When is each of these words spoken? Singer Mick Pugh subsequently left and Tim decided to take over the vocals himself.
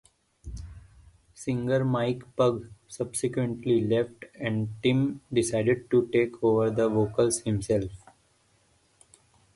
Singer 1.35 1.85
Mick 1.85 2.23
Pugh 2.35 2.71
subsequently 2.87 3.81
left 3.87 4.25
and 4.33 4.69
Tim 4.81 5.21
decided 5.31 5.91
to 5.91 6.07
take 6.11 6.43
over 6.43 6.71
the 6.71 6.89
vocals 6.89 7.41
himself. 7.41 7.91